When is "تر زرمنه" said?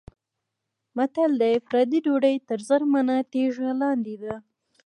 2.47-3.15